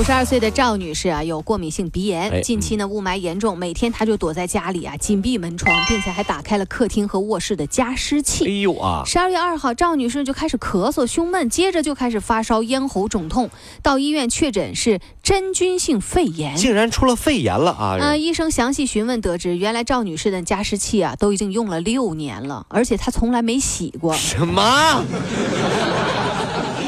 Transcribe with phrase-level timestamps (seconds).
[0.00, 8.60] 五十二岁的赵女士啊，有过敏性鼻炎，哎近期呢雾霾严重，每天她就躲在家里啊，紧闭门窗，并且还打开了客厅和卧室的加湿器哎器。
[8.62, 13.50] 呦啊，十二月二号，赵女士就开始咳嗽、胸闷，接着就开始发烧、咽喉肿痛，
[13.82, 16.56] 到医院确诊是真菌性肺炎。
[16.56, 17.98] 竟然出了肺炎了啊！
[18.00, 25.04] 呃，医生详细询问得知，原来赵女士的加湿器啊都已经用了六年了，而且她从来没洗过，什么？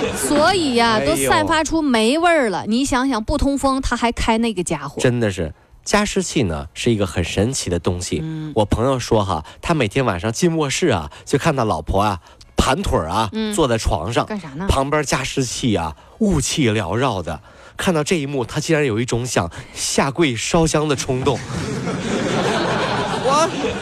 [0.16, 2.64] 所以呀、都散发出霉味儿了。
[2.66, 5.00] 你想想，不通风，他还开那个家伙。
[5.00, 5.54] 真的是。
[5.84, 8.20] 加湿器呢是一个很神奇的东西。
[8.22, 12.20] 嗯我朋友说哈，他每天晚上进卧室啊，就看到老婆啊
[12.56, 14.66] 盘腿儿啊、嗯坐在床上，干啥呢？
[14.68, 17.40] 旁边加湿器啊雾气缭绕的。
[17.76, 21.36] 看到这一幕，他竟然有一种想下跪烧香的冲动。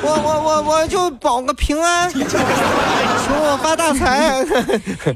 [0.02, 4.44] 我我我我我就保个平安， 求我发大财。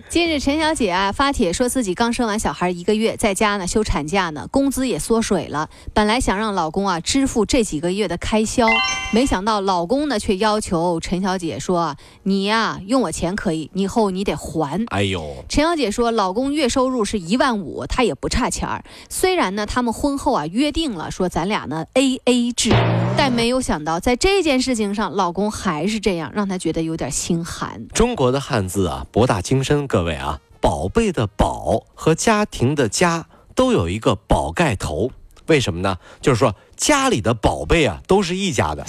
[0.08, 5.68] 近日，陈小姐啊发帖说自己刚生完小孩一个月，在家呢休产假呢，工资也缩水了。
[5.92, 8.66] 本来想让老公啊支付这几个月的开销，
[9.12, 18.84] 没想到老公呢却要求陈小姐说啊：“你呀、用我钱可以，以后你得还。”哎呦，陈小姐说，老公月收入是一万五，她也不差钱儿。
[19.08, 22.70] 虽然呢，他们婚后啊约定了说咱俩呢 A A 制，
[23.16, 27.86] 但没有想到在这件事情上，老公还是这样，让她觉得有点心寒。
[27.88, 35.10] 中国的汉字啊博大精深，各位啊，宝贝的宝和家庭的家都有一个宝盖头，
[35.46, 35.98] 为什么呢？
[36.20, 38.84] 就是说家里的宝贝啊都是一家的。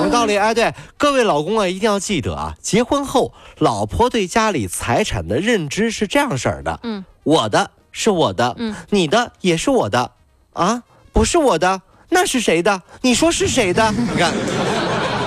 [0.00, 10.12] 有道理哎，对，各位老公啊，一定要记得啊，结婚后老婆对家里财产的认知是这样式儿的，嗯，我的是我的，嗯，你的也是我的，
[10.52, 12.82] 啊，不是我的，那是谁的？
[13.02, 13.92] 你说是谁的？
[13.92, 14.32] 你看。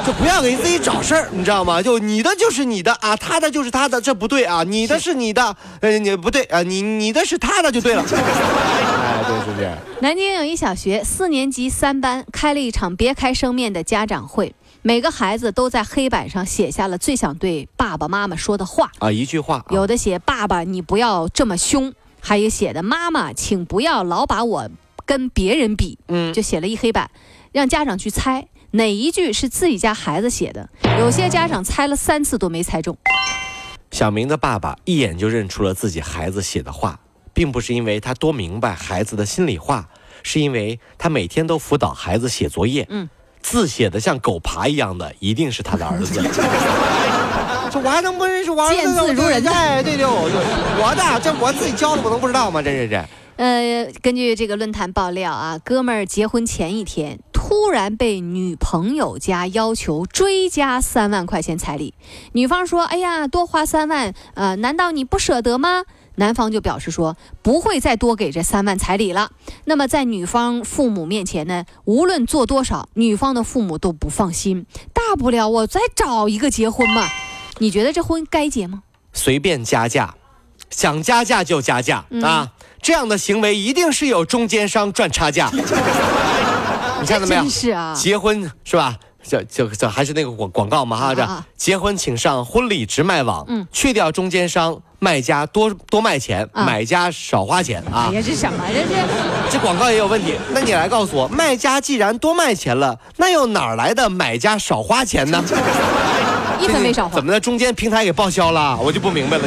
[0.04, 1.80] 就不要给自己找事儿，你知道吗？
[1.80, 8.02] 就你的就是你的啊，他的就是他的，这不对啊，你的是你的，呃，你不对啊，你你的是他的就对了。
[8.10, 9.72] 哎，对，是不是？
[10.02, 24.68] 南京有一小学四年级三班开了一场别开生面的家长会，每个孩子都在黑板上写下了最想对爸爸妈妈说的话，啊，一句话、啊，有的写“爸爸，你不要这么凶”，还有写的“妈妈，请不要老把我
[25.06, 27.10] 跟别人比”，嗯，就写了一黑板，
[27.52, 30.70] 让家长去猜哪一句是自己家孩子写的。
[31.00, 32.98] 有些家长猜了三次都没猜中。
[33.92, 37.00] 小明的爸爸一眼就认出了自己孩子写的话，
[37.34, 39.90] 并不是因为他多明白孩子的心里话，
[40.24, 42.86] 是因为他每天都辅导孩子写作业。
[42.90, 43.10] 嗯，
[43.42, 46.22] 字写的像狗爬一样的，一定是他的儿子。
[47.72, 50.14] 这我还能不认识我儿子见字如人呐哎，对对，我
[50.82, 52.62] 我的这我自己教的，我能不知道吗？
[52.62, 53.06] 这是这。
[53.42, 61.96] 呃，根据这个论坛爆料啊，哥们儿结婚前一天突然被女朋友家要求追加三万块钱彩礼，
[62.34, 65.86] 女方说：“哎呀，多花三万，呃，难道你不舍得吗？”
[66.18, 69.32] 男方就表示说不会再多给这三万彩礼了。
[69.66, 77.08] 那么在女方父母面前呢，无论做多少，女方的父母都不放心，大不了我再找一个结婚嘛。
[77.58, 78.84] 你觉得这婚该结吗？
[79.14, 80.14] 随便加价，
[80.70, 82.52] 想加价就加价、嗯啊！
[82.82, 85.50] 这样的行为一定是有中间商赚差价。
[87.02, 87.50] 你看到没有真？
[87.50, 88.96] 是啊，结婚是吧？
[89.24, 98.16] 这这这还是那个广广告嘛哈，这结婚请上婚礼直卖网，嗯去掉中间商，卖家多多卖钱，啊买家少花钱啊哎。
[98.16, 99.04] 呀，这什么这是？
[99.52, 100.34] 这广告也有问题。
[100.54, 105.44] 那你来告诉我，卖家既然多卖钱了，那又哪来的买家少花钱呢？
[106.60, 107.40] 一分没少花怎，么的？
[107.40, 108.76] 中间平台给报销了？
[108.78, 109.44] 我就不明白了。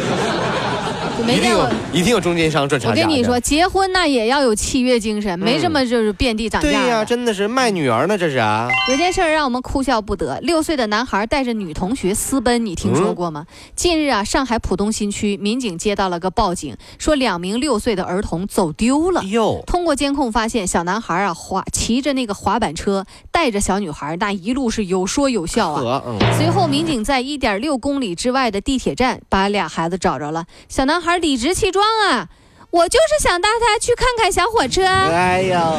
[1.22, 1.69] 一定有。
[1.92, 3.02] 一定有中间商赚差价。
[3.02, 6.75] 我跟你说，结婚那也要有契约精神，没这么就是遍地涨价的。
[6.75, 8.69] 对呀、真的是卖女儿呢，这是啊。
[8.88, 10.38] 有件事儿让我们哭笑不得。
[10.42, 13.46] 六岁的男孩带着女同学私奔，你听说过吗？
[13.76, 19.62] 近日啊，上海浦东新区民警接到了个报警，说两名六岁的儿童走丢了哟。
[19.66, 26.02] 通过监控发现，小男孩啊滑骑着那个滑板车，带着小女孩，那一路是有说有笑啊。
[26.06, 30.44] 嗯，随后，民警在一点六公里之外的地铁站把俩孩子找着了。
[30.69, 32.28] 小男孩理直气壮啊，
[32.70, 35.72] 我就是想带他去看看小火车，哎呀，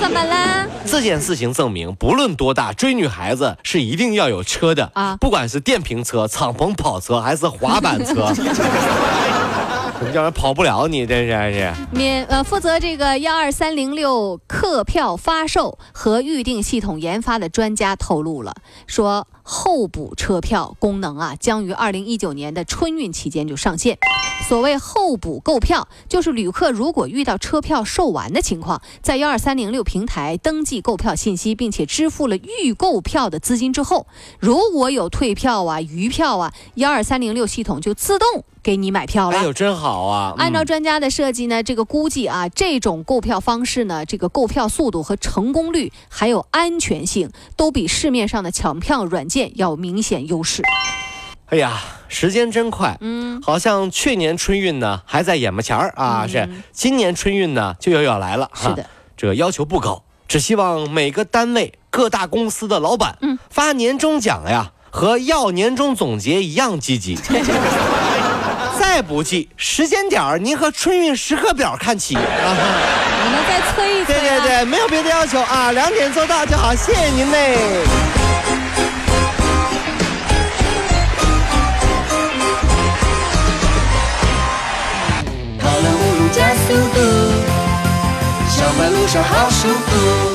[0.00, 0.66] 怎么了？
[0.86, 4.90] 这件事情证明，不论多大，追女孩子是一定要有车的。
[4.94, 5.16] 啊。
[5.20, 8.32] 不管是电瓶车、敞篷跑车还是滑板车，
[10.12, 11.72] 叫人跑不了你，真是是。
[11.92, 18.54] 免呃，负责这个幺二三零六客票发售和预订系统研发的专家透露了，
[18.86, 23.98] 说候补车票功能啊，将于二零一九年的春运期间就上线。
[24.48, 34.06] 所谓候补购票，就是旅客如果遇到车票售完的情况，在幺二三零六平台登记购票信息，并且支付了预购票的资金之后，
[34.38, 39.38] 如果有退票啊、余票啊，幺二三零六系统就自动给你买票了。
[39.38, 40.34] 哎呦，真好啊！
[40.38, 50.62] 按照嗯专家的设计呢，这个估计啊，这种购票方式呢，这个购票速度和成功率，还有安全性，都比市面上的抢票软件要明显优势。
[51.46, 58.48] 哎呀，时间真快，嗯，好像去年春运呢还在眼巴前儿啊，嗯是今年春运呢就又要来了。
[58.54, 58.86] 是的，
[59.16, 67.18] 这个要求不高，只希望每个单位、各大公司的老板，嗯，发年终奖呀，和要年终总结一样积极。
[69.00, 72.20] 再不济，时间点儿您和春运时刻表看齐啊！
[72.20, 74.20] 你们再催一催、啊。
[74.20, 77.56] 对对对，没有别的要求啊，两点做到就好，谢谢您嘞。
[85.58, 87.00] 跑了五路加速度，
[88.50, 90.29] 上班路上好舒服。